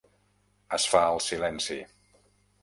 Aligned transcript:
Es 0.77 0.87
fa 0.93 1.01
el 1.17 1.21
silenci. 1.27 1.79